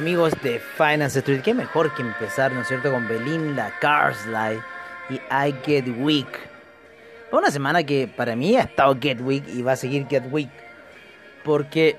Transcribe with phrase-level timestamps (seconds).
[0.00, 4.62] Amigos de Finance Street, qué mejor que empezar, ¿no es cierto?, con Belinda Carslide
[5.10, 6.40] y I Get Weak.
[7.30, 10.48] Una semana que para mí ha estado Get Weak y va a seguir Get Weak.
[11.44, 11.98] Porque,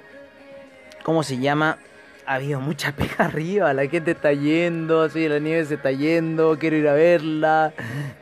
[1.03, 1.77] ¿cómo se llama?
[2.25, 6.57] Ha habido mucha pega arriba, la gente está yendo, así la nieve se está yendo,
[6.57, 7.71] quiero ir a verla,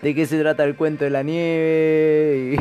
[0.02, 2.60] de qué se trata el cuento de la nieve.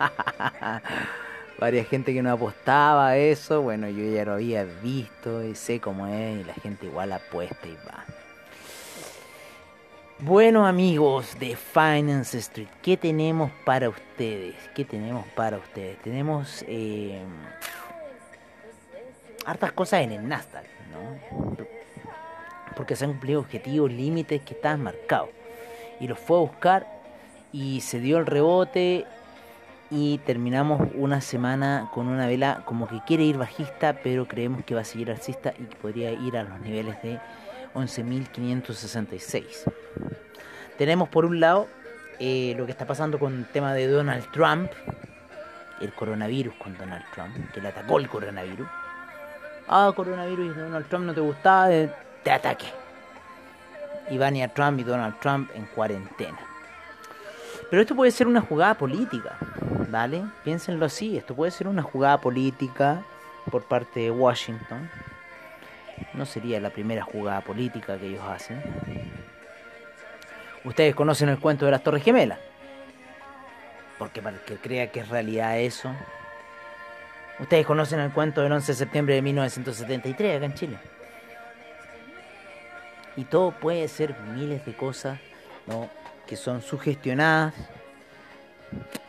[1.64, 5.80] varias gente que no apostaba a eso, bueno, yo ya lo había visto y sé
[5.80, 8.04] cómo es y la gente igual apuesta y va.
[10.18, 14.56] Bueno amigos de Finance Street, ¿qué tenemos para ustedes?
[14.74, 15.96] ¿Qué tenemos para ustedes?
[16.02, 17.22] Tenemos eh,
[19.46, 21.56] hartas cosas en el Nasdaq, ¿no?
[22.76, 25.30] Porque se han cumplido objetivos, límites que estaban marcados.
[25.98, 26.86] Y los fue a buscar
[27.52, 29.06] y se dio el rebote
[29.96, 34.74] y terminamos una semana con una vela como que quiere ir bajista, pero creemos que
[34.74, 37.20] va a seguir alcista y que podría ir a los niveles de
[37.74, 39.70] 11.566.
[40.76, 41.68] Tenemos por un lado
[42.18, 44.68] eh, lo que está pasando con el tema de Donald Trump,
[45.80, 48.66] el coronavirus con Donald Trump, que le atacó el coronavirus.
[49.68, 51.88] Ah, coronavirus y Donald Trump no te gustaba, eh,
[52.24, 52.66] te ataque.
[54.10, 56.53] Ivania Trump y Donald Trump en cuarentena.
[57.74, 59.36] Pero esto puede ser una jugada política.
[59.88, 60.22] ¿Vale?
[60.44, 63.02] Piénsenlo así, esto puede ser una jugada política
[63.50, 64.88] por parte de Washington.
[66.12, 68.62] No sería la primera jugada política que ellos hacen.
[70.62, 72.38] Ustedes conocen el cuento de las Torres Gemelas.
[73.98, 75.90] Porque para el que crea que es realidad eso.
[77.40, 80.78] Ustedes conocen el cuento del 11 de septiembre de 1973 acá en Chile.
[83.16, 85.18] Y todo puede ser miles de cosas
[85.66, 85.90] ¿no?
[86.26, 87.54] Que son sugestionadas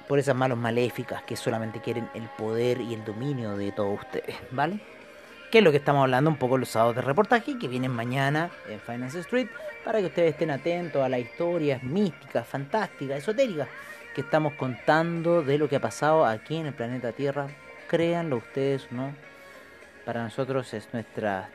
[0.07, 4.35] por esas manos maléficas que solamente quieren el poder y el dominio de todos ustedes,
[4.51, 4.79] ¿vale?
[5.51, 8.49] Que es lo que estamos hablando un poco los sábados de reportaje que vienen mañana
[8.69, 9.47] en Finance Street
[9.83, 13.67] para que ustedes estén atentos a las historias místicas, fantásticas, esotéricas
[14.13, 17.47] que estamos contando de lo que ha pasado aquí en el planeta Tierra.
[17.87, 19.13] Créanlo ustedes no.
[20.05, 21.49] Para nosotros es nuestra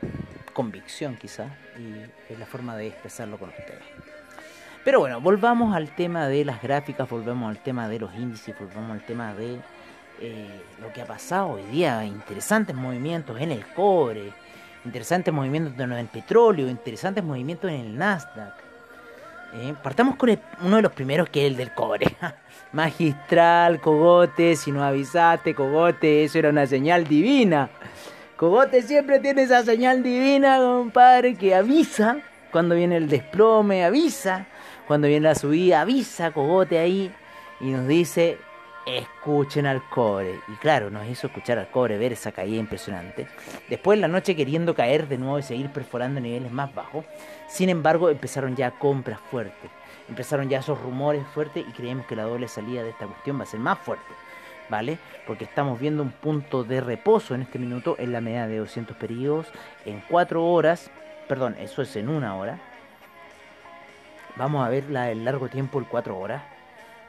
[0.53, 1.45] convicción quizá
[1.77, 3.83] y es la forma de expresarlo con ustedes.
[4.83, 8.91] Pero bueno, volvamos al tema de las gráficas, volvemos al tema de los índices, volvamos
[8.91, 9.59] al tema de
[10.19, 12.03] eh, lo que ha pasado hoy día.
[12.03, 14.33] Interesantes movimientos en el cobre,
[14.83, 18.53] interesantes movimientos en el petróleo, interesantes movimientos en el Nasdaq.
[19.53, 22.15] Eh, partamos con uno de los primeros que es el del cobre.
[22.71, 27.69] Magistral, cogote, si no avisaste, cogote, eso era una señal divina.
[28.35, 32.17] Cogote siempre tiene esa señal divina, compadre, que avisa
[32.51, 34.47] cuando viene el desplome, avisa
[34.91, 37.09] cuando viene la subida, avisa Cogote ahí
[37.61, 38.37] y nos dice,
[38.85, 40.37] escuchen al cobre.
[40.49, 43.25] Y claro, nos hizo escuchar al cobre, ver esa caída impresionante.
[43.69, 47.05] Después en la noche queriendo caer de nuevo y seguir perforando niveles más bajos.
[47.47, 49.71] Sin embargo, empezaron ya compras fuertes.
[50.09, 53.43] Empezaron ya esos rumores fuertes y creemos que la doble salida de esta cuestión va
[53.43, 54.13] a ser más fuerte.
[54.69, 54.99] ¿Vale?
[55.25, 58.97] Porque estamos viendo un punto de reposo en este minuto en la media de 200
[58.97, 59.47] periodos
[59.85, 60.91] en 4 horas.
[61.29, 62.59] Perdón, eso es en una hora
[64.37, 66.41] Vamos a verla en largo tiempo, el 4 horas.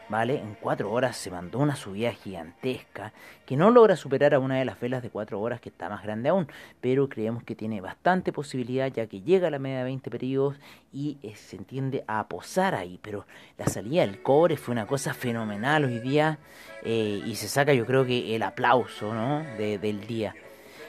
[0.09, 0.37] ¿Vale?
[0.39, 3.13] En 4 horas se mandó una subida gigantesca
[3.47, 6.03] que no logra superar a una de las velas de 4 horas que está más
[6.03, 6.49] grande aún,
[6.83, 10.57] pero creemos que tiene bastante posibilidad ya que llega a la media de 20 periodos
[10.93, 13.25] y eh, se entiende a posar ahí, pero
[13.57, 16.39] la salida del cobre fue una cosa fenomenal hoy día
[16.83, 19.39] eh, y se saca yo creo que el aplauso ¿no?
[19.57, 20.35] del día.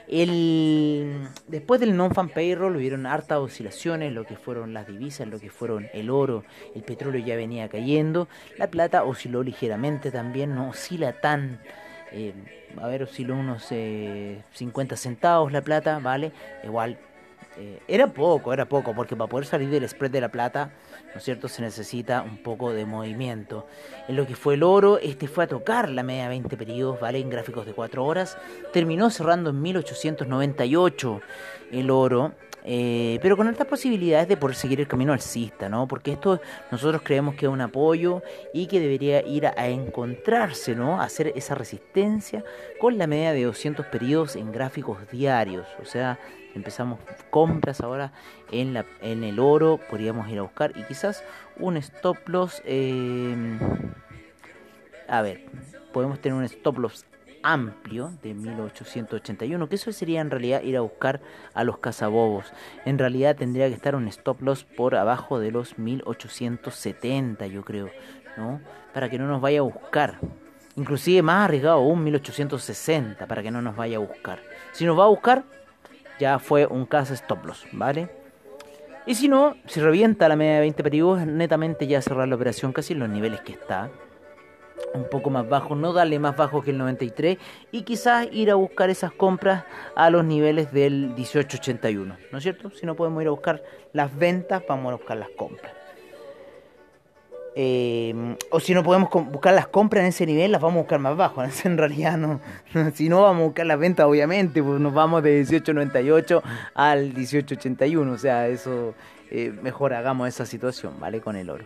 [0.08, 5.50] El, después del non-fan payroll hubieron hartas oscilaciones, lo que fueron las divisas, lo que
[5.50, 6.44] fueron el oro,
[6.76, 8.28] el petróleo ya venía cayendo,
[8.58, 11.60] la plata osciló ligeramente también, no oscila tan,
[12.12, 12.34] eh,
[12.82, 16.32] a ver, osciló unos 50 eh, centavos la plata, ¿vale?
[16.64, 16.98] Igual
[17.58, 20.72] eh, era poco, era poco, porque para poder salir del spread de la plata,
[21.14, 23.68] ¿no es cierto?, se necesita un poco de movimiento.
[24.08, 27.20] En lo que fue el oro, este fue a tocar la media 20 periodos, ¿vale?
[27.20, 28.38] En gráficos de 4 horas,
[28.72, 31.22] terminó cerrando en 1898
[31.72, 32.34] el oro.
[32.66, 35.88] Eh, pero con altas posibilidades de poder seguir el camino alcista, ¿no?
[35.88, 36.40] Porque esto
[36.72, 38.22] nosotros creemos que es un apoyo
[38.54, 41.02] y que debería ir a, encontrarse, ¿no?
[41.02, 42.44] A hacer esa resistencia
[42.80, 46.20] con la media de 200 periodos en gráficos diarios, o sea,
[46.56, 47.00] empezamos
[47.30, 48.14] compras ahora
[48.52, 51.24] en, la, en el oro, podríamos ir a buscar y quizás
[51.60, 53.36] un stop loss, eh,
[55.08, 55.46] a ver,
[55.92, 57.06] podemos tener un stop loss
[57.44, 61.22] amplio de 1881, que eso sería en realidad ir a buscar
[61.54, 62.52] a los cazabobos.
[62.86, 67.90] En realidad tendría que estar un stop loss por abajo de los 1870, yo creo,
[68.38, 68.62] ¿no?
[68.94, 70.20] Para que no nos vaya a buscar.
[70.76, 74.40] Inclusive más arriesgado aún 1860 para que no nos vaya a buscar.
[74.72, 75.44] Si nos va a buscar,
[76.20, 78.10] ya fue un caso stop loss, ¿vale?
[79.06, 82.72] Y si no, si revienta la media de 20 periodos, netamente ya cerrar la operación
[82.72, 83.92] casi en los niveles que está
[84.94, 87.38] un poco más bajo, no darle más bajo que el 93
[87.72, 89.64] y quizás ir a buscar esas compras
[89.96, 92.70] a los niveles del 1881, ¿no es cierto?
[92.72, 93.64] Si no podemos ir a buscar
[93.94, 95.74] las ventas, vamos a buscar las compras.
[97.56, 101.00] Eh, o si no podemos buscar las compras en ese nivel, las vamos a buscar
[101.00, 101.44] más bajo.
[101.66, 102.40] En realidad, no.
[102.94, 106.42] Si no, vamos a buscar las ventas, obviamente, pues nos vamos de 1898
[106.74, 108.12] al 1881.
[108.12, 108.96] O sea, eso
[109.30, 111.22] eh, mejor hagamos esa situación, ¿vale?
[111.22, 111.66] Con el oro.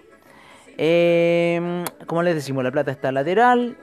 [0.77, 3.77] Eh, como les decimos, la plata está lateral.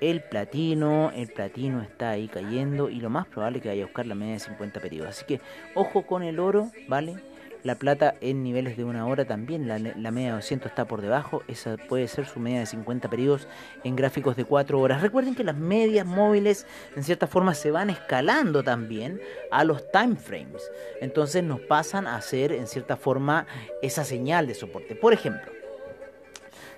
[0.00, 3.86] El platino, el platino está ahí cayendo y lo más probable es que vaya a
[3.86, 5.10] buscar la media de 50 periodos.
[5.10, 5.40] Así que
[5.74, 7.16] ojo con el oro, ¿vale?
[7.64, 11.42] La plata en niveles de una hora también, la, media de 200 está por debajo,
[11.48, 13.48] esa puede ser su media de 50 periodos
[13.82, 15.02] en gráficos de 4 horas.
[15.02, 19.20] Recuerden que las medias móviles en cierta forma se van escalando también
[19.50, 20.70] a los time frames.
[21.00, 23.46] Entonces nos pasan a hacer en cierta forma
[23.82, 24.94] esa señal de soporte.
[24.94, 25.57] Por ejemplo,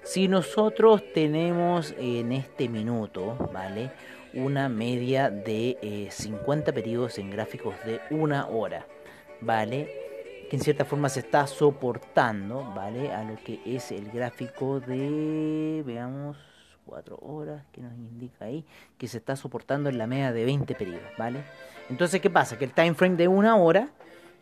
[0.03, 3.91] si nosotros tenemos en este minuto, ¿vale?
[4.35, 8.87] Una media de 50 eh, periodos en gráficos de una hora,
[9.41, 9.91] ¿vale?
[10.49, 13.13] Que en cierta forma se está soportando, ¿vale?
[13.13, 16.37] A lo que es el gráfico de, veamos,
[16.87, 18.65] 4 horas, que nos indica ahí,
[18.99, 21.45] que se está soportando en la media de 20 periodos, ¿vale?
[21.89, 22.59] Entonces, ¿qué pasa?
[22.59, 23.91] Que el time frame de una hora,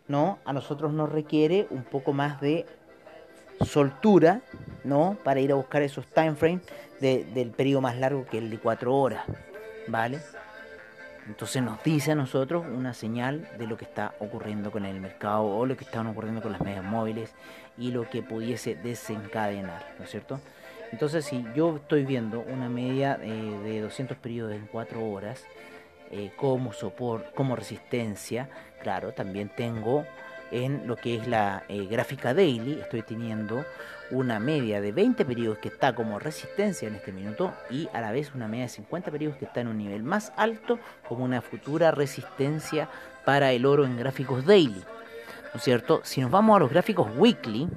[0.06, 0.38] ¿no?
[0.44, 2.64] A nosotros nos requiere un poco más de
[3.64, 4.40] soltura,
[4.84, 5.16] ¿no?
[5.25, 6.62] Para ir a buscar esos time frames
[7.00, 9.25] del periodo más largo que el de 4 horas,
[9.87, 10.20] ¿vale?
[11.28, 15.44] Entonces nos dice a nosotros una señal de lo que está ocurriendo con el mercado
[15.44, 17.34] o lo que está ocurriendo con las medias móviles
[17.76, 20.40] y lo que pudiese desencadenar, ¿no es cierto?
[20.90, 25.44] Entonces si yo estoy viendo una media eh, de 200 periodos en 4 horas
[26.10, 28.49] eh, como soporte, como resistencia,
[28.82, 30.06] claro, también tengo
[30.50, 33.64] en lo que es la eh, gráfica daily, estoy teniendo
[34.10, 38.10] una media de 20 periodos que está como resistencia en este minuto y a la
[38.10, 41.42] vez una media de 50 periodos que está en un nivel más alto como una
[41.42, 42.88] futura resistencia
[43.24, 44.82] para el oro en gráficos daily.
[45.52, 46.00] ¿No es cierto?
[46.04, 47.68] Si nos vamos a los gráficos weekly,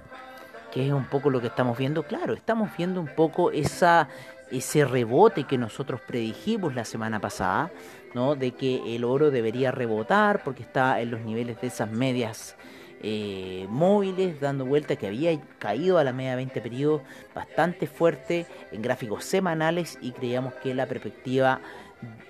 [0.71, 4.07] que es un poco lo que estamos viendo, claro, estamos viendo un poco esa,
[4.51, 7.71] ese rebote que nosotros predijimos la semana pasada,
[8.13, 8.35] ¿no?
[8.35, 12.55] De que el oro debería rebotar porque está en los niveles de esas medias
[13.03, 17.01] eh, móviles dando vuelta que había caído a la media 20 periodos
[17.33, 21.61] bastante fuerte en gráficos semanales y creíamos que la perspectiva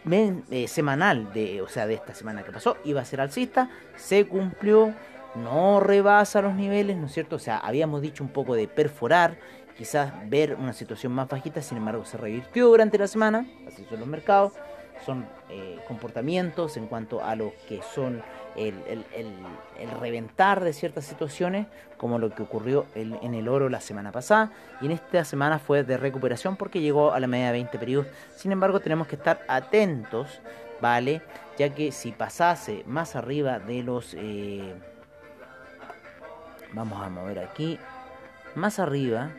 [0.09, 4.25] eh, semanal de o sea de esta semana que pasó iba a ser alcista se
[4.25, 4.93] cumplió
[5.35, 9.39] no rebasa los niveles no es cierto o sea habíamos dicho un poco de perforar
[9.81, 13.99] quizás ver una situación más bajita sin embargo se revirtió durante la semana así son
[13.99, 14.53] los mercados
[15.03, 18.21] son eh, comportamientos en cuanto a lo que son
[18.55, 19.03] el,
[19.99, 21.65] reventar de ciertas situaciones,
[21.97, 25.83] como lo que ocurrió en el oro la semana pasada, y en esta semana fue
[25.83, 28.07] de recuperación porque llegó a la media de 20 periodos.
[28.35, 30.41] Sin embargo, tenemos que estar atentos,
[30.79, 31.23] ¿vale?
[31.57, 34.13] Ya que si pasase más arriba de los...
[34.13, 34.75] Eh,
[36.73, 37.79] vamos a mover aquí,
[38.53, 39.31] más arriba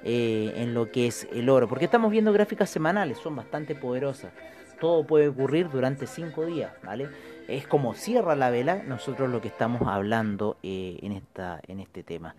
[0.03, 4.33] eh, en lo que es el oro, porque estamos viendo gráficas semanales, son bastante poderosas.
[4.81, 7.09] todo puede ocurrir durante cinco días, ¿vale?
[7.49, 12.03] Es como cierra la vela, nosotros lo que estamos hablando eh, en, esta, en este
[12.03, 12.35] tema.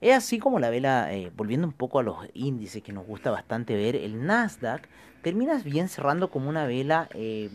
[0.00, 3.30] Es así como la vela, eh, volviendo un poco a los índices que nos gusta
[3.30, 4.88] bastante ver, el Nasdaq
[5.22, 7.48] termina bien cerrando como una vela eh,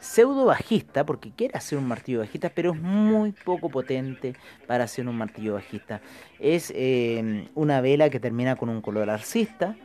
[0.00, 4.34] pseudo bajista, porque quiere hacer un martillo bajista, pero es muy poco potente
[4.66, 6.02] para hacer un martillo bajista.
[6.38, 6.72] Es
[7.54, 9.76] una vela que termina con un color alcista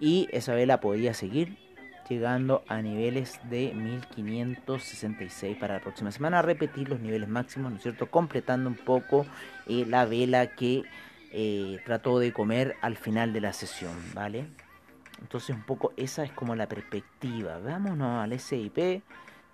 [0.00, 1.67] y esa vela podría seguir
[2.08, 7.82] llegando a niveles de 1566 para la próxima semana, repetir los niveles máximos, ¿no es
[7.82, 8.10] cierto?
[8.10, 9.26] Completando un poco
[9.66, 10.82] la vela que
[11.32, 14.46] eh, trató de comer al final de la sesión, ¿vale?
[15.20, 17.58] Entonces un poco esa es como la perspectiva.
[17.58, 19.02] Vámonos al SIP.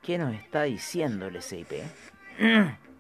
[0.03, 1.73] ¿Qué nos está diciendo el SIP?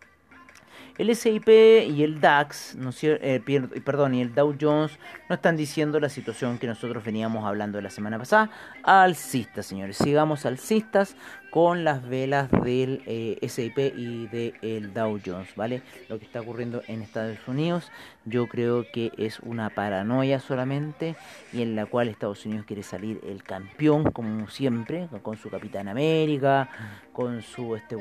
[0.96, 3.42] El SIP y el DAX, no, eh,
[3.84, 4.96] perdón, y el Dow Jones
[5.28, 8.48] no están diciendo la situación que nosotros veníamos hablando de la semana pasada.
[8.84, 9.96] Alcistas, señores.
[9.96, 11.16] Sigamos alcistas
[11.50, 15.82] con las velas del eh, SIP y del Dow Jones, ¿vale?
[16.08, 17.90] Lo que está ocurriendo en Estados Unidos,
[18.24, 21.16] yo creo que es una paranoia solamente
[21.52, 25.88] y en la cual Estados Unidos quiere salir el campeón, como siempre, con su Capitán
[25.88, 26.68] América,
[27.12, 27.96] con su este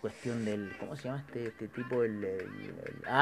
[0.00, 2.02] cuestión del, ¿cómo se llama este, este tipo?
[2.02, 2.26] El,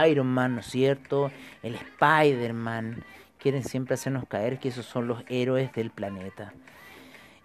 [0.08, 1.30] Iron Man, ¿no es cierto?
[1.62, 3.04] El Spider-Man.
[3.38, 6.52] Quieren siempre hacernos caer que esos son los héroes del planeta.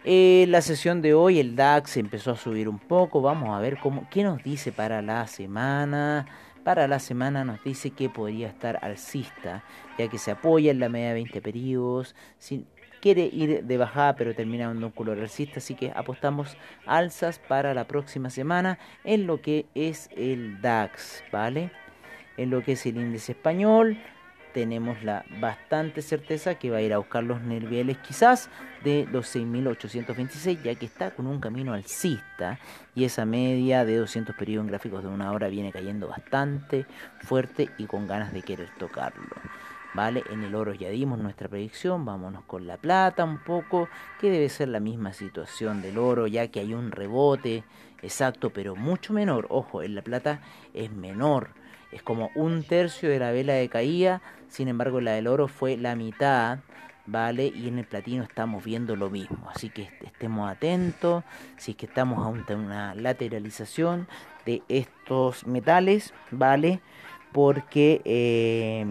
[0.04, 3.22] Eh, la sesión de hoy, el DAX empezó a subir un poco.
[3.22, 6.26] Vamos a ver cómo, qué nos dice para la semana.
[6.64, 9.64] Para la semana nos dice que podría estar alcista,
[9.98, 12.14] ya que se apoya en la media de 20 periodos.
[12.38, 12.66] Sin,
[13.02, 16.56] quiere ir de bajada pero termina dando un color alcista, así que apostamos
[16.86, 21.70] alzas para la próxima semana en lo que es el DAX, ¿vale?
[22.38, 23.98] En lo que es el índice español,
[24.54, 28.48] tenemos la bastante certeza que va a ir a buscar los niveles quizás
[28.84, 32.58] de los 6.826 ya que está con un camino alcista
[32.94, 36.86] y esa media de 200 periodos en gráficos de una hora viene cayendo bastante
[37.20, 39.34] fuerte y con ganas de querer tocarlo.
[39.94, 40.24] ¿Vale?
[40.30, 43.88] En el oro ya dimos nuestra predicción, vámonos con la plata un poco,
[44.20, 47.64] que debe ser la misma situación del oro, ya que hay un rebote
[48.02, 49.46] exacto, pero mucho menor.
[49.50, 50.40] Ojo, en la plata
[50.74, 51.50] es menor,
[51.90, 55.76] es como un tercio de la vela de caída, sin embargo la del oro fue
[55.76, 56.58] la mitad.
[57.04, 57.48] ¿Vale?
[57.52, 59.50] Y en el platino estamos viendo lo mismo.
[59.52, 61.24] Así que estemos atentos.
[61.56, 64.06] Si es que estamos ante una lateralización
[64.46, 66.80] de estos metales, ¿vale?
[67.32, 68.84] Porque eh,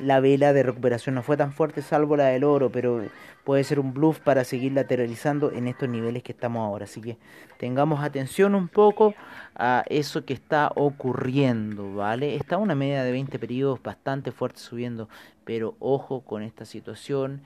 [0.00, 3.02] la vela de recuperación no fue tan fuerte salvo la del oro, pero
[3.44, 6.84] puede ser un bluff para seguir lateralizando en estos niveles que estamos ahora.
[6.84, 7.18] Así que
[7.58, 9.14] tengamos atención un poco
[9.54, 12.36] a eso que está ocurriendo, ¿vale?
[12.36, 15.08] Está una media de 20 periodos bastante fuerte subiendo,
[15.44, 17.42] pero ojo con esta situación.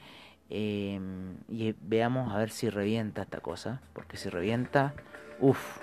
[0.50, 1.00] Eh,
[1.48, 4.94] y veamos a ver si revienta esta cosa, porque si revienta,
[5.40, 5.78] uff,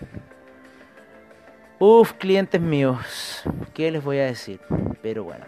[1.83, 3.41] Uf, clientes míos,
[3.73, 4.59] ¿qué les voy a decir?
[5.01, 5.45] Pero bueno,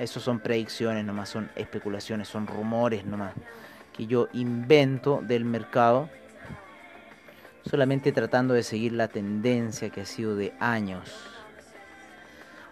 [0.00, 3.34] eso son predicciones nomás, son especulaciones, son rumores nomás
[3.96, 6.08] que yo invento del mercado,
[7.64, 11.08] solamente tratando de seguir la tendencia que ha sido de años.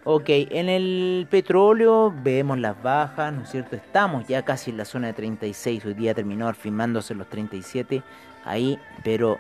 [0.02, 3.76] Ok, en el petróleo vemos las bajas, ¿no es cierto?
[3.76, 8.02] Estamos ya casi en la zona de 36, hoy día terminó firmándose los 37
[8.44, 9.38] ahí, pero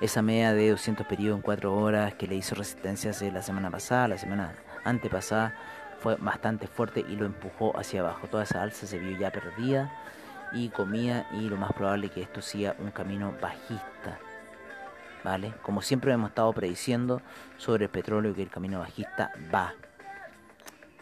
[0.00, 3.70] esa media de 200 periodos en 4 horas que le hizo resistencia hace la semana
[3.70, 5.54] pasada, la semana antepasada,
[5.98, 8.26] fue bastante fuerte y lo empujó hacia abajo.
[8.28, 9.90] Toda esa alza se vio ya perdida
[10.52, 14.18] y comía y lo más probable que esto siga un camino bajista.
[15.24, 15.54] ¿Vale?
[15.62, 17.20] Como siempre hemos estado prediciendo
[17.56, 19.74] sobre el petróleo que el camino bajista va.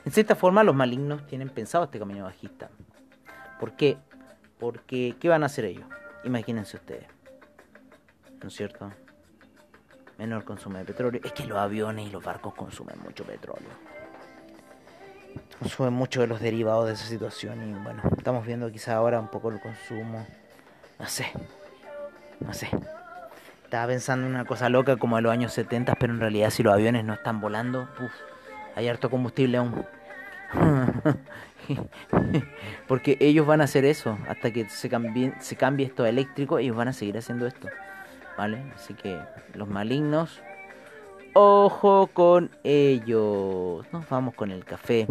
[0.05, 2.71] En cierta forma los malignos tienen pensado este camino bajista.
[3.59, 3.99] ¿Por qué?
[4.59, 5.87] Porque ¿qué van a hacer ellos?
[6.23, 7.14] Imagínense ustedes
[8.41, 8.91] ¿no es cierto?
[10.19, 11.21] Menor consumo de petróleo.
[11.25, 13.71] Es que los aviones y los barcos consumen mucho petróleo.
[15.59, 19.29] Consumen mucho de los derivados de esa situación y bueno, estamos viendo quizá ahora un
[19.29, 20.27] poco el consumo.
[20.99, 21.27] No sé,
[22.41, 22.69] no sé.
[23.65, 26.63] Estaba pensando en una cosa loca como de los años 70, pero en realidad si
[26.63, 27.89] los aviones no están volando,
[28.77, 29.85] hay harto combustible aún.
[32.87, 36.59] Porque ellos van a hacer eso hasta que se cambie, se cambie esto a eléctrico,
[36.59, 37.69] ellos van a seguir haciendo esto.
[38.37, 38.73] ¿Vale?
[38.75, 39.21] Así que
[39.55, 40.41] los malignos,
[41.33, 43.87] ojo con ellos.
[43.93, 45.07] Nos vamos con el café.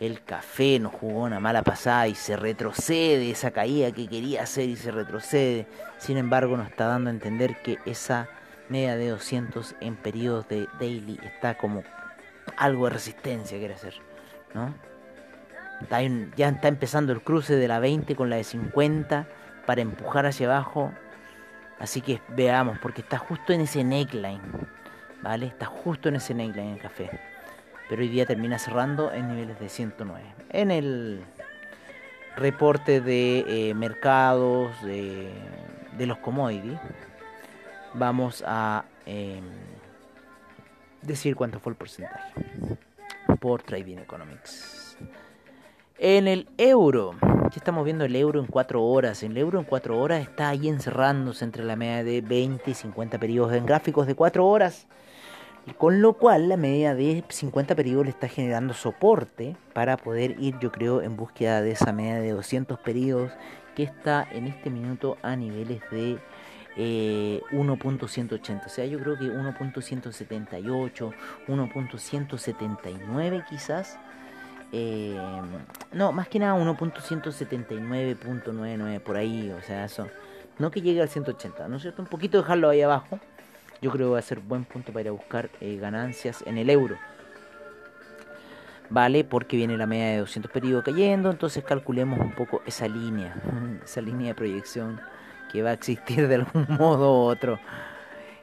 [0.00, 4.68] El café nos jugó una mala pasada y se retrocede esa caída que quería hacer
[4.68, 5.66] y se retrocede.
[5.98, 8.28] Sin embargo, nos está dando a entender que esa
[8.68, 11.82] media de 200 en periodos de daily está como
[12.56, 13.94] algo de resistencia quiere hacer,
[14.54, 14.74] ¿no?
[16.36, 19.28] ya está empezando el cruce de la 20 con la de 50
[19.64, 20.92] para empujar hacia abajo.
[21.78, 24.40] Así que veamos, porque está justo en ese neckline.
[25.22, 25.46] ¿Vale?
[25.46, 27.10] Está justo en ese neckline el café.
[27.88, 30.22] Pero hoy día termina cerrando en niveles de 109.
[30.50, 31.24] En el
[32.36, 35.32] reporte de eh, mercados de,
[35.98, 36.78] los commodities,
[37.94, 39.42] vamos a em,
[41.02, 42.32] decir cuánto fue el porcentaje
[43.40, 44.96] por Trading Economics.
[45.98, 47.16] En el euro,
[47.68, 49.22] estamos viendo el euro en 4 horas.
[49.22, 53.18] El euro en 4 horas está ahí encerrándose entre la media de 20 y 50
[53.18, 54.86] periodos en gráficos de 4 horas.
[55.76, 60.58] Con lo cual la media de 50 periodos le está generando soporte para poder ir,
[60.60, 63.32] yo creo, en búsqueda de esa media de 200 periodos
[63.76, 66.18] que está en este minuto a niveles de
[66.78, 66.78] 1.180.
[66.78, 71.12] Eh, o sea, yo creo que 1.178,
[71.46, 73.98] 1.179 quizás.
[74.72, 75.18] Eh,
[75.92, 79.50] no, más que nada 1.179.99 por ahí.
[79.50, 80.08] O sea, eso.
[80.58, 82.02] No que llegue al 180, ¿no es cierto?
[82.02, 83.18] Un poquito dejarlo ahí abajo
[83.80, 86.58] yo creo que va a ser buen punto para ir a buscar eh, ganancias en
[86.58, 86.96] el euro.
[88.90, 89.22] ¿Vale?
[89.22, 93.36] Porque viene la media de 200 periodos cayendo, entonces calculemos un poco esa línea,
[93.84, 95.00] esa línea de proyección
[95.52, 97.58] que va a existir de algún modo u otro.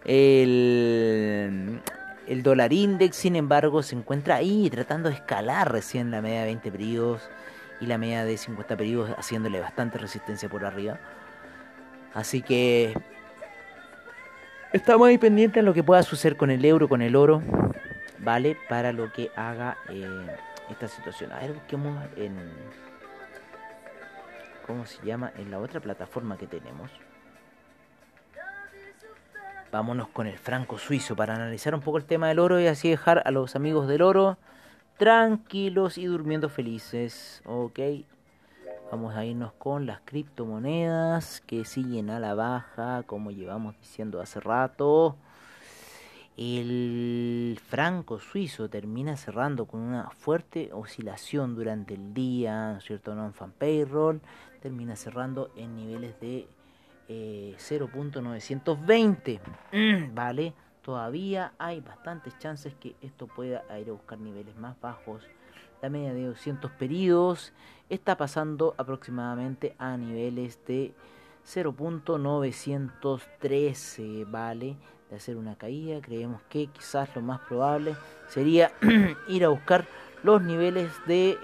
[0.05, 1.81] El,
[2.27, 6.45] el dólar index, sin embargo, se encuentra ahí tratando de escalar recién la media de
[6.45, 7.29] 20 periodos
[7.81, 10.99] y la media de 50 periodos haciéndole bastante resistencia por arriba.
[12.13, 12.93] Así que
[14.75, 17.41] Estamos ahí pendientes de lo que pueda suceder con el euro, con el oro,
[18.19, 18.57] ¿vale?
[18.67, 20.27] Para lo que haga eh,
[20.69, 21.31] esta situación.
[21.31, 22.35] A ver, busquemos en.
[24.67, 25.31] ¿Cómo se llama?
[25.37, 26.91] En la otra plataforma que tenemos.
[29.75, 32.89] Vámonos con el franco suizo para analizar un poco el tema del oro y así
[32.89, 34.37] dejar a los amigos del oro
[34.95, 37.41] tranquilos y durmiendo felices.
[37.43, 37.81] Ok.
[38.89, 44.39] Vamos a irnos con las criptomonedas que siguen a la baja, como llevamos diciendo hace
[44.39, 45.17] rato.
[46.37, 53.13] El franco suizo termina cerrando con una fuerte oscilación durante el día, ¿no es cierto?
[53.13, 54.21] Non-fan payroll
[54.61, 56.47] termina cerrando en niveles de
[57.07, 59.39] 0.920,
[59.71, 60.53] eh, ¿vale?
[60.81, 65.23] Todavía hay bastantes chances que esto pueda ir a buscar niveles más bajos
[65.81, 67.53] la media de 200 pedidos
[67.89, 70.93] está pasando aproximadamente a niveles de
[71.45, 74.77] 0.913, ¿vale?
[75.09, 77.95] De hacer una caída, creemos que quizás lo más probable
[78.27, 78.71] sería
[79.27, 79.85] ir a buscar
[80.25, 81.37] los niveles de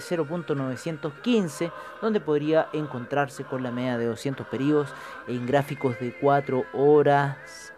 [0.00, 1.70] 0.915, eh,
[2.02, 4.92] donde podría encontrarse con la media de 200 periodos
[5.28, 7.72] en gráficos de 4 horas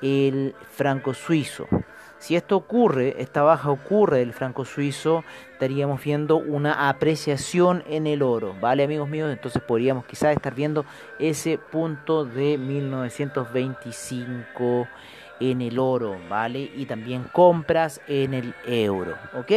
[0.00, 1.66] el franco suizo.
[2.16, 8.22] Si esto ocurre, esta baja ocurre del franco suizo, estaríamos viendo una apreciación en el
[8.22, 9.30] oro, ¿vale amigos míos?
[9.30, 10.86] Entonces podríamos quizás estar viendo
[11.18, 14.88] ese punto de 1925
[15.40, 16.70] en el oro, ¿vale?
[16.74, 19.52] Y también compras en el euro, ¿ok?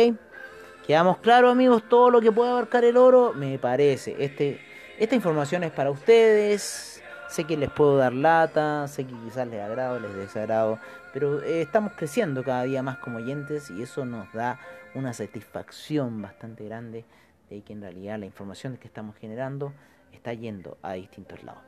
[0.86, 3.34] ¿Quedamos claros amigos todo lo que puede abarcar el oro?
[3.34, 4.16] Me parece.
[4.20, 4.60] Este,
[5.00, 6.94] esta información es para ustedes
[7.34, 10.78] Sé que les puedo dar lata, sé que quizás les agrado, les desagrado,
[11.14, 14.60] pero eh, estamos creciendo cada día más como oyentes y eso nos da
[14.94, 17.06] una satisfacción bastante grande
[17.50, 19.74] de que en realidad la información que estamos generando
[20.12, 21.64] está yendo a distintos lados.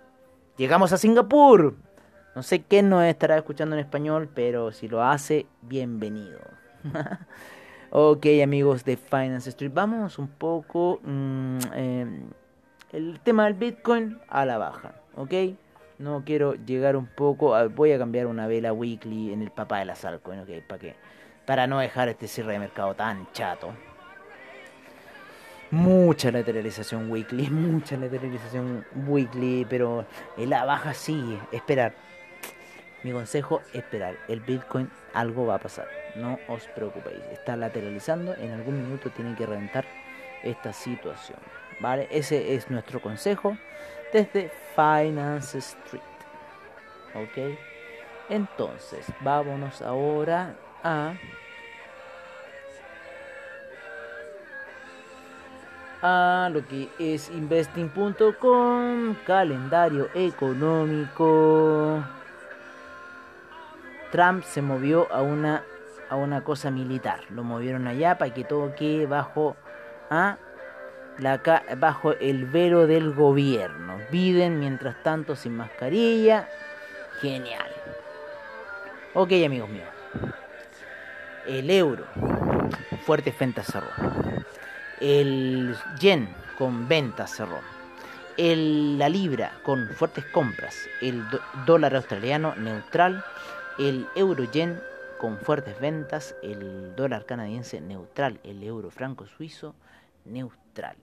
[0.56, 1.74] Llegamos a Singapur.
[2.36, 6.42] No sé quién nos estará escuchando en español, pero si lo hace, bienvenido.
[7.98, 11.00] ok amigos de Finance Street, vamos un poco...
[11.04, 12.30] Mm, em,
[12.92, 14.96] el tema del Bitcoin a la baja.
[15.16, 15.34] ¿ok?
[15.98, 19.86] No quiero llegar un poco, voy a cambiar una vela weekly en el papá de
[19.86, 20.66] la altcoins, ¿ok?
[20.68, 20.96] ¿Para qué?
[21.46, 23.74] Para no dejar este cierre de mercado tan chato.
[25.72, 30.06] Mucha lateralización weekly, mucha lateralización weekly, pero
[30.38, 31.94] la baja sigue, esperar.
[33.06, 34.18] Mi consejo, esperar.
[34.28, 37.22] El Bitcoin algo va a pasar, no os preocupéis.
[37.32, 39.86] Está lateralizando, en algún minuto tiene que reventar
[40.42, 41.38] esta situación.
[41.80, 42.08] ¿Vale?
[42.10, 43.60] Ese es nuestro consejo
[44.12, 46.02] desde Finance Street.
[47.14, 47.60] ¿Ok?
[48.30, 51.14] Entonces, vámonos ahora a...
[56.02, 62.04] a lo que es investing.com, calendario económico.
[64.16, 65.66] Trump se movió a una
[66.10, 67.20] a una cosa militar.
[67.32, 69.58] Lo movieron allá para que todo quede bajo
[70.10, 70.38] a
[71.18, 71.42] la,
[71.78, 73.98] bajo el velo del gobierno.
[74.12, 76.48] Biden, mientras tanto, sin mascarilla.
[77.20, 77.70] Genial.
[79.16, 79.90] Ok, amigos míos.
[81.46, 82.06] El euro,
[83.06, 83.90] fuerte venta cerró.
[85.02, 87.60] El yen con venta cerró.
[88.38, 91.24] el, la libra con fuertes compras, el
[91.66, 93.24] dólar australiano neutral,
[93.78, 94.80] el euro yen
[95.20, 99.76] con fuertes ventas, el dólar canadiense neutral, el euro franco suizo
[100.24, 100.96] neutral.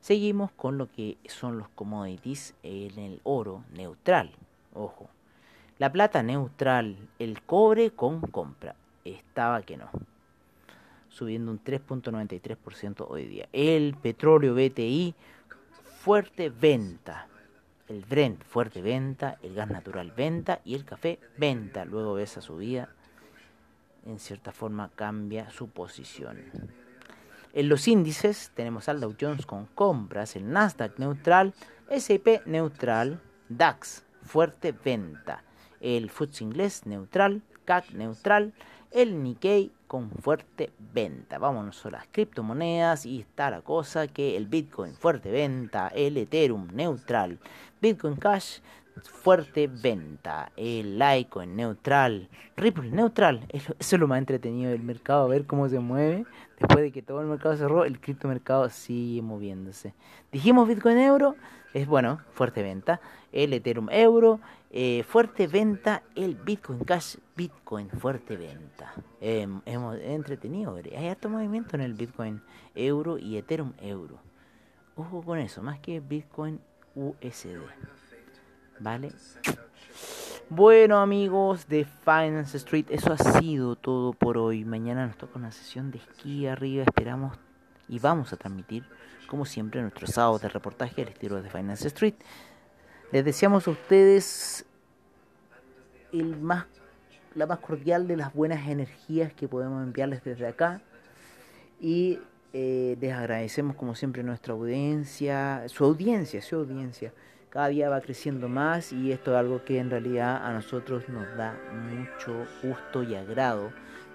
[0.00, 4.30] Seguimos con lo que son los commodities en el oro neutral.
[4.74, 5.08] Ojo.
[5.78, 8.74] La plata neutral, el cobre con compra.
[9.04, 9.88] Estaba que no.
[11.08, 13.48] Subiendo un 3.93% hoy día.
[13.52, 15.14] El petróleo BTI,
[16.00, 17.28] fuerte venta.
[17.88, 19.38] El Brent, fuerte venta.
[19.42, 20.60] El gas natural, venta.
[20.64, 21.84] Y el café, venta.
[21.84, 22.88] Luego de esa subida,
[24.06, 26.38] en cierta forma cambia su posición.
[27.52, 31.54] En los índices tenemos al Dow Jones con compras, el Nasdaq neutral,
[31.88, 35.44] S&P neutral, DAX fuerte venta,
[35.80, 38.54] el FTSE inglés neutral, CAC neutral,
[38.90, 41.38] el Nikkei con fuerte venta.
[41.38, 46.68] Vámonos a las criptomonedas y está la cosa que el Bitcoin fuerte venta, el Ethereum
[46.72, 47.38] neutral,
[47.80, 48.60] Bitcoin Cash
[49.02, 53.46] fuerte venta, el Litecoin neutral, Ripple neutral.
[53.48, 56.24] Eso es lo más entretenido del mercado, ver cómo se mueve.
[56.58, 59.94] Después de que todo el mercado cerró, el criptomercado sigue moviéndose.
[60.30, 61.34] Dijimos Bitcoin euro,
[61.72, 63.00] es bueno, fuerte venta.
[63.32, 64.40] El Ethereum euro,
[64.76, 66.02] eh, fuerte venta.
[66.16, 68.92] El Bitcoin Cash, Bitcoin fuerte venta.
[69.20, 72.42] hemos entretenido, hay harto movimiento en el Bitcoin
[72.74, 74.18] euro y Ethereum euro.
[74.96, 76.60] Ojo con eso, más que Bitcoin
[76.96, 77.60] USD.
[78.80, 79.12] ¿Vale?
[80.50, 84.64] Bueno amigos de Finance Street, eso ha sido todo por hoy.
[84.64, 87.38] Mañana nos toca una sesión de esquí arriba, esperamos
[87.88, 88.84] y vamos a transmitir
[89.28, 92.16] como siempre nuestro sábado de reportaje al estilo de Finance Street.
[93.14, 94.66] Les deseamos a ustedes
[96.12, 96.66] el más,
[97.36, 100.82] la más cordial de las buenas energías que podemos enviarles desde acá.
[101.80, 102.18] Y
[102.52, 107.12] eh, les agradecemos como siempre nuestra audiencia, su audiencia, su audiencia.
[107.50, 111.36] Cada día va creciendo más y esto es algo que en realidad a nosotros nos
[111.36, 113.70] da mucho gusto y agrado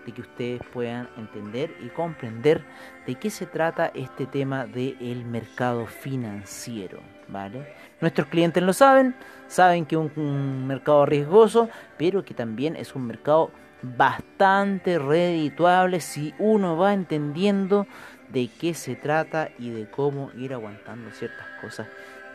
[0.06, 2.64] de que ustedes puedan entender y comprender
[3.06, 7.74] de qué se trata este tema del mercado financiero, ¿vale?
[8.02, 9.16] Nuestros clientes lo saben,
[9.48, 16.34] saben que es un, mercado riesgoso, pero que también es un mercado bastante redituable si
[16.38, 17.88] uno va entendiendo
[18.30, 21.88] de qué se trata y de cómo ir aguantando ciertas cosas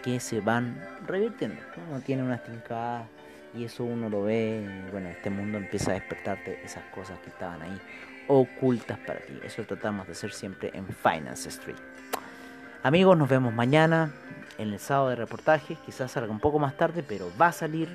[0.03, 1.61] que se van revirtiendo.
[1.89, 3.09] Uno tiene unas tincadas
[3.55, 7.63] y eso uno lo ve, bueno, este mundo empieza a despertarte esas cosas que estaban
[7.63, 7.81] ahí
[8.27, 9.39] ocultas para ti.
[9.45, 11.77] Eso tratamos de hacer siempre en Finance Street.
[12.83, 14.13] Amigos, nos vemos mañana
[14.59, 15.77] en el sábado de reportaje.
[15.87, 17.89] Quizás salga un poco más tarde, pero va a salir.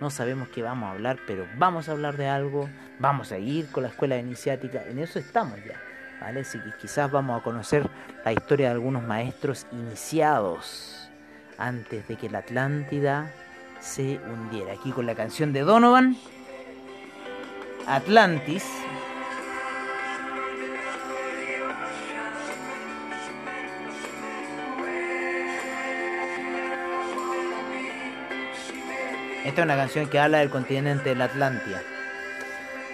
[0.00, 2.68] No sabemos qué vamos a hablar, pero vamos a hablar de algo.
[2.98, 4.82] Vamos a ir con la escuela iniciática.
[4.84, 5.80] En eso estamos ya.
[6.20, 6.40] ¿vale?
[6.40, 7.88] Así que quizás vamos a conocer
[8.24, 11.10] la historia de algunos maestros iniciados
[11.56, 13.32] antes de que la Atlántida
[13.80, 14.72] se hundiera.
[14.72, 16.16] Aquí con la canción de Donovan,
[17.86, 18.64] Atlantis.
[29.44, 31.80] Esta es una canción que habla del continente de la Atlántida.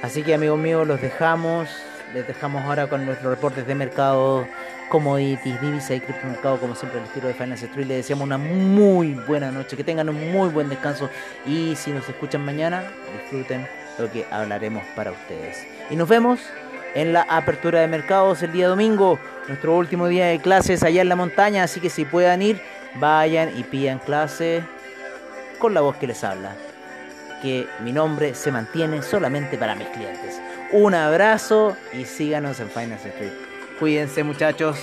[0.02, 1.68] Así que amigos míos, los dejamos.
[2.12, 4.46] Les dejamos ahora con nuestros reportes de mercado
[4.88, 7.86] commodities, divisa y criptomercado, como siempre el estilo de Finance Street.
[7.86, 11.08] Le deseamos una muy buena noche, que tengan un muy buen descanso
[11.46, 13.66] y si nos escuchan mañana, disfruten
[13.98, 15.66] lo que hablaremos para ustedes.
[15.90, 16.40] Y nos vemos
[16.94, 19.18] en la apertura de mercados el día domingo,
[19.48, 22.60] nuestro último día de clases allá en la montaña, así que si puedan ir,
[22.96, 24.62] vayan y pidan clase
[25.58, 26.54] con la voz que les habla.
[27.42, 30.40] Que mi nombre se mantiene solamente para mis clientes.
[30.72, 33.43] Un abrazo y síganos en Finance Street.
[33.78, 34.78] Cuídense muchachos.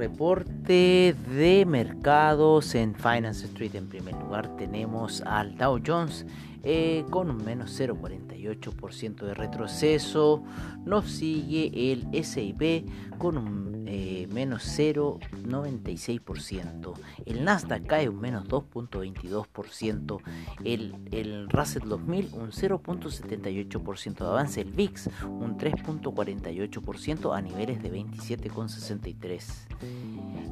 [0.00, 3.76] Reporte de mercados en Finance Street.
[3.76, 6.26] En primer lugar tenemos al Dow Jones
[6.62, 10.42] eh, con un menos 0,48% de retroceso.
[10.84, 16.94] Nos sigue el SIP con un eh, menos 0,96%.
[17.26, 20.20] El Nasdaq cae un menos 2,22%.
[20.64, 24.60] El, el Russell 2000 un 0,78% de avance.
[24.60, 29.70] El VIX un 3,48% a niveles de 27,63%.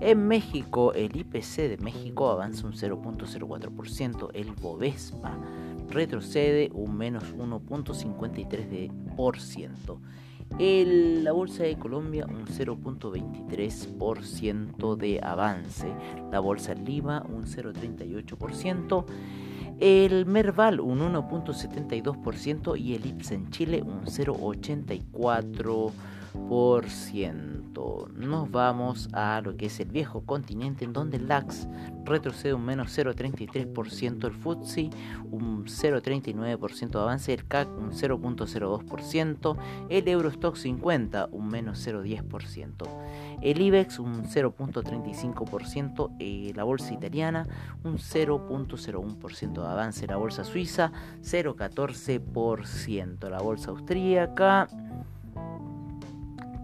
[0.01, 5.37] En México, el IPC de México avanza un 0.04%, el Bovespa
[5.89, 9.99] retrocede un menos 1.53%.
[11.23, 15.89] la bolsa de Colombia un 0.23% de avance.
[16.31, 19.07] La bolsa en Lima un 0.38%.
[19.81, 26.18] El Merval un 1.72% y el IPS en Chile un 0.84%.
[28.17, 31.69] Nos vamos a lo que es el viejo continente en donde el DAX
[32.05, 34.91] retrocede un menos 0,33%, el FTSE
[35.31, 39.57] un 0,39% de avance, el CAC un 0,02%,
[39.89, 42.89] el Eurostock 50 un menos 0,10%,
[43.43, 47.47] el IBEX un 0,35%, eh, la bolsa italiana
[47.85, 54.69] un 0,01% de avance, la bolsa suiza 0,14%, la bolsa austríaca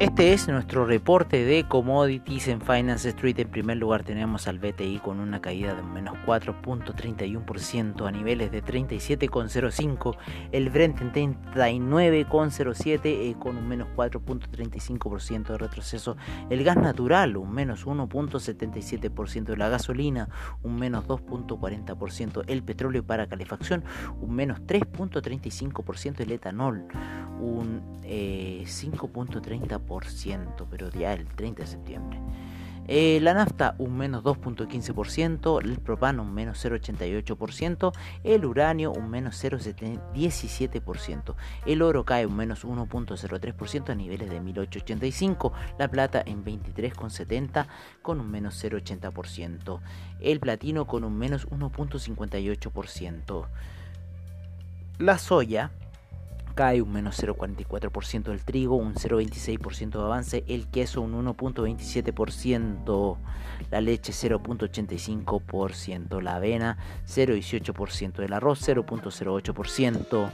[0.00, 3.36] Este es nuestro reporte de commodities en Finance Street.
[3.40, 8.62] En primer lugar tenemos al BTI con una caída de menos 4.31% a niveles de
[8.62, 10.16] 37,05.
[10.52, 11.12] El Brent en
[11.52, 16.16] 39,07 eh, con un menos 4.35% de retroceso.
[16.48, 19.56] El gas natural un menos 1.77%.
[19.56, 20.28] La gasolina
[20.62, 22.44] un menos 2.40%.
[22.46, 23.82] El petróleo para calefacción
[24.20, 26.20] un menos 3.35%.
[26.20, 26.86] El etanol
[27.40, 29.87] un 5.30%
[30.70, 32.20] pero ya el 30 de septiembre.
[32.90, 37.92] Eh, la nafta un menos 2.15%, el propano un menos 0.88%,
[38.24, 41.34] el uranio un menos 0.17%,
[41.66, 47.66] el oro cae un menos 1.03% a niveles de 1885, la plata en 23.70
[48.00, 49.80] con un menos 0.80%,
[50.22, 53.46] el platino con un menos 1.58%,
[54.98, 55.72] la soya
[56.58, 63.16] cae un menos 0,44% del trigo, un 0,26% de avance, el queso un 1,27%,
[63.70, 70.30] la leche 0,85%, la avena 0,18%, del arroz 0,08%,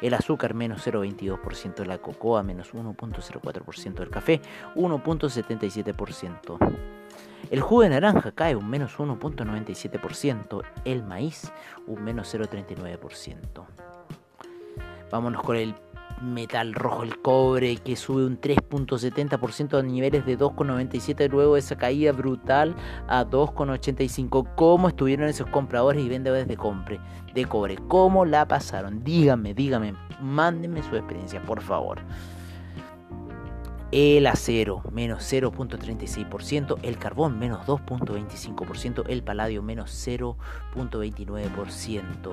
[0.00, 4.40] el azúcar menos 0,22%, la cocoa menos 1,04%, el café
[4.76, 6.56] 1,77%.
[7.50, 11.50] El jugo de naranja cae un menos 1.97%, el maíz
[11.88, 13.66] un menos 0.39%.
[15.10, 15.74] Vámonos con el
[16.20, 21.76] metal rojo, el cobre, que sube un 3.70% a niveles de 2,97 luego de esa
[21.76, 22.74] caída brutal
[23.08, 24.54] a 2,85.
[24.54, 26.98] ¿Cómo estuvieron esos compradores y vendedores de, compre,
[27.34, 27.76] de cobre?
[27.88, 29.04] ¿Cómo la pasaron?
[29.04, 32.00] Díganme, díganme, mándenme su experiencia, por favor.
[33.92, 42.32] El acero menos 0.36%, el carbón menos 2.25%, el paladio menos 0.29%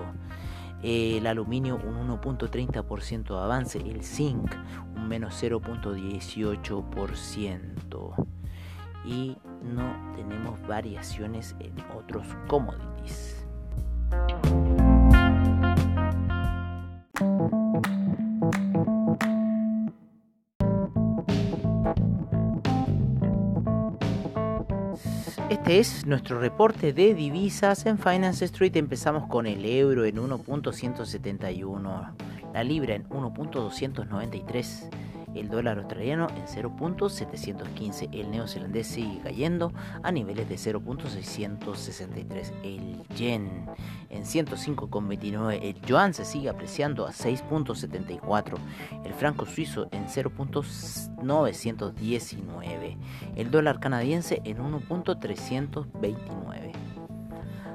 [0.84, 4.56] el aluminio un 1.30% de avance, el zinc
[4.96, 8.28] un menos 0.18%
[9.06, 13.46] y no tenemos variaciones en otros commodities.
[25.72, 28.76] Este es nuestro reporte de divisas en Finance Street.
[28.76, 32.14] Empezamos con el euro en 1.171,
[32.54, 34.90] la libra en 1.293
[35.36, 39.72] el dólar australiano en 0.715, el neozelandés sigue cayendo
[40.04, 43.70] a niveles de 0.663, el yen
[44.10, 48.58] en 105,29, el yuan se sigue apreciando a 6.74,
[49.06, 52.98] el franco suizo en 0.919,
[53.36, 56.71] el dólar canadiense en 1.329.